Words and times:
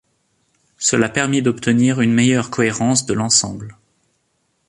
Cela 0.79 1.09
permit 1.09 1.43
d’obtenir 1.43 2.01
une 2.01 2.11
meilleure 2.11 2.49
cohérence 2.49 3.05
de 3.05 3.13
l'ensemble. 3.13 3.75